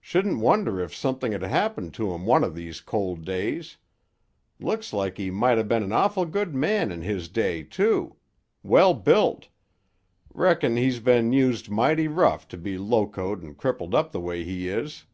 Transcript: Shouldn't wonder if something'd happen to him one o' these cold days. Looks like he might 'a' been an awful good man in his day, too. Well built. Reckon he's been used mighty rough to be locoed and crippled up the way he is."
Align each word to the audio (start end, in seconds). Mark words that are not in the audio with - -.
Shouldn't 0.00 0.38
wonder 0.38 0.80
if 0.80 0.94
something'd 0.96 1.42
happen 1.42 1.90
to 1.90 2.14
him 2.14 2.24
one 2.24 2.42
o' 2.44 2.48
these 2.48 2.80
cold 2.80 3.26
days. 3.26 3.76
Looks 4.58 4.90
like 4.94 5.18
he 5.18 5.30
might 5.30 5.58
'a' 5.58 5.64
been 5.64 5.82
an 5.82 5.92
awful 5.92 6.24
good 6.24 6.54
man 6.54 6.90
in 6.90 7.02
his 7.02 7.28
day, 7.28 7.62
too. 7.62 8.16
Well 8.62 8.94
built. 8.94 9.48
Reckon 10.32 10.78
he's 10.78 11.00
been 11.00 11.30
used 11.34 11.68
mighty 11.68 12.08
rough 12.08 12.48
to 12.48 12.56
be 12.56 12.78
locoed 12.78 13.42
and 13.42 13.54
crippled 13.54 13.94
up 13.94 14.12
the 14.12 14.20
way 14.20 14.44
he 14.44 14.66
is." 14.66 15.04